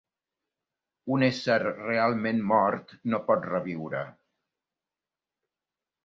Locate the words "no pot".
3.13-3.45